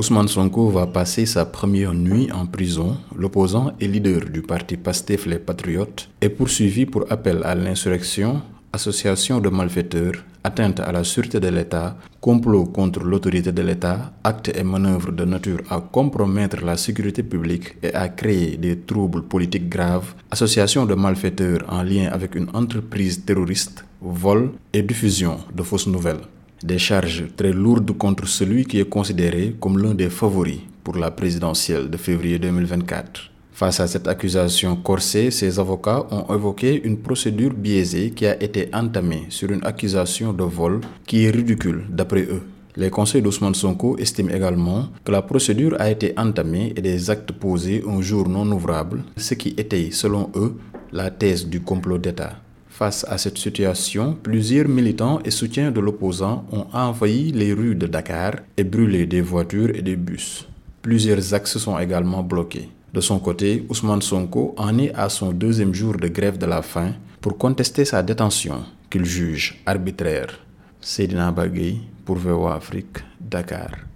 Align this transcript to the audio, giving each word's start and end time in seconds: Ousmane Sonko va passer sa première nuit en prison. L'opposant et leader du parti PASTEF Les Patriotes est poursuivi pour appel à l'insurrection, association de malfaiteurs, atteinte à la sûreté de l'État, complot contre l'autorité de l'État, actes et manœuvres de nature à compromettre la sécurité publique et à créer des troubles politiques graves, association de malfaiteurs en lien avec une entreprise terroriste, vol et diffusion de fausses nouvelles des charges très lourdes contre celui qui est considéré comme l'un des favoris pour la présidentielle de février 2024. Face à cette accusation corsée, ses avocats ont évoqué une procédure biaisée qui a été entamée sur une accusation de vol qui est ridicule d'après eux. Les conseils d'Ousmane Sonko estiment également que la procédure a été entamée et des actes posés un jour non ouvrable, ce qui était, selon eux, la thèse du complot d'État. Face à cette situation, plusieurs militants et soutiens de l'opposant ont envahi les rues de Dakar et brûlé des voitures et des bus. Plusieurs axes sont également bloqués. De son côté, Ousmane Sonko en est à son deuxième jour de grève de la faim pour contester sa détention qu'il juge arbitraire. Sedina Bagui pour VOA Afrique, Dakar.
Ousmane 0.00 0.28
Sonko 0.28 0.70
va 0.70 0.86
passer 0.86 1.26
sa 1.26 1.44
première 1.44 1.92
nuit 1.92 2.32
en 2.32 2.46
prison. 2.46 2.96
L'opposant 3.14 3.72
et 3.80 3.86
leader 3.86 4.30
du 4.30 4.40
parti 4.40 4.78
PASTEF 4.78 5.26
Les 5.26 5.38
Patriotes 5.38 6.08
est 6.22 6.30
poursuivi 6.30 6.86
pour 6.86 7.04
appel 7.12 7.42
à 7.44 7.54
l'insurrection, 7.54 8.40
association 8.72 9.40
de 9.40 9.50
malfaiteurs, 9.50 10.24
atteinte 10.42 10.80
à 10.80 10.90
la 10.90 11.04
sûreté 11.04 11.38
de 11.38 11.48
l'État, 11.48 11.98
complot 12.18 12.64
contre 12.64 13.00
l'autorité 13.04 13.52
de 13.52 13.60
l'État, 13.60 14.10
actes 14.24 14.50
et 14.56 14.62
manœuvres 14.64 15.12
de 15.12 15.26
nature 15.26 15.60
à 15.68 15.82
compromettre 15.82 16.64
la 16.64 16.78
sécurité 16.78 17.22
publique 17.22 17.76
et 17.82 17.92
à 17.92 18.08
créer 18.08 18.56
des 18.56 18.78
troubles 18.78 19.24
politiques 19.24 19.68
graves, 19.68 20.14
association 20.30 20.86
de 20.86 20.94
malfaiteurs 20.94 21.60
en 21.68 21.82
lien 21.82 22.08
avec 22.10 22.36
une 22.36 22.48
entreprise 22.54 23.22
terroriste, 23.26 23.84
vol 24.00 24.52
et 24.72 24.80
diffusion 24.80 25.36
de 25.54 25.62
fausses 25.62 25.88
nouvelles 25.88 26.22
des 26.62 26.78
charges 26.78 27.24
très 27.36 27.52
lourdes 27.52 27.92
contre 27.96 28.26
celui 28.26 28.64
qui 28.64 28.80
est 28.80 28.88
considéré 28.88 29.56
comme 29.60 29.78
l'un 29.78 29.94
des 29.94 30.10
favoris 30.10 30.60
pour 30.84 30.96
la 30.96 31.10
présidentielle 31.10 31.88
de 31.88 31.96
février 31.96 32.38
2024. 32.38 33.30
Face 33.52 33.80
à 33.80 33.86
cette 33.86 34.08
accusation 34.08 34.76
corsée, 34.76 35.30
ses 35.30 35.58
avocats 35.58 36.06
ont 36.10 36.34
évoqué 36.34 36.80
une 36.82 36.98
procédure 36.98 37.52
biaisée 37.52 38.10
qui 38.10 38.26
a 38.26 38.42
été 38.42 38.70
entamée 38.72 39.26
sur 39.28 39.50
une 39.50 39.64
accusation 39.64 40.32
de 40.32 40.44
vol 40.44 40.80
qui 41.06 41.24
est 41.26 41.30
ridicule 41.30 41.84
d'après 41.90 42.22
eux. 42.22 42.42
Les 42.76 42.88
conseils 42.88 43.20
d'Ousmane 43.20 43.54
Sonko 43.54 43.98
estiment 43.98 44.30
également 44.30 44.88
que 45.04 45.12
la 45.12 45.22
procédure 45.22 45.76
a 45.78 45.90
été 45.90 46.14
entamée 46.16 46.72
et 46.76 46.80
des 46.80 47.10
actes 47.10 47.32
posés 47.32 47.82
un 47.86 48.00
jour 48.00 48.28
non 48.28 48.50
ouvrable, 48.52 49.02
ce 49.16 49.34
qui 49.34 49.50
était, 49.58 49.90
selon 49.90 50.30
eux, 50.36 50.56
la 50.92 51.10
thèse 51.10 51.46
du 51.46 51.60
complot 51.60 51.98
d'État. 51.98 52.36
Face 52.80 53.04
à 53.10 53.18
cette 53.18 53.36
situation, 53.36 54.16
plusieurs 54.22 54.66
militants 54.66 55.18
et 55.22 55.30
soutiens 55.30 55.70
de 55.70 55.80
l'opposant 55.80 56.46
ont 56.50 56.64
envahi 56.72 57.30
les 57.30 57.52
rues 57.52 57.74
de 57.74 57.86
Dakar 57.86 58.36
et 58.56 58.64
brûlé 58.64 59.04
des 59.04 59.20
voitures 59.20 59.68
et 59.76 59.82
des 59.82 59.96
bus. 59.96 60.48
Plusieurs 60.80 61.34
axes 61.34 61.58
sont 61.58 61.78
également 61.78 62.22
bloqués. 62.22 62.70
De 62.94 63.02
son 63.02 63.18
côté, 63.18 63.66
Ousmane 63.68 64.00
Sonko 64.00 64.54
en 64.56 64.78
est 64.78 64.94
à 64.94 65.10
son 65.10 65.30
deuxième 65.32 65.74
jour 65.74 65.98
de 65.98 66.08
grève 66.08 66.38
de 66.38 66.46
la 66.46 66.62
faim 66.62 66.94
pour 67.20 67.36
contester 67.36 67.84
sa 67.84 68.02
détention 68.02 68.62
qu'il 68.88 69.04
juge 69.04 69.60
arbitraire. 69.66 70.40
Sedina 70.80 71.30
Bagui 71.32 71.82
pour 72.06 72.16
VOA 72.16 72.54
Afrique, 72.54 72.96
Dakar. 73.20 73.89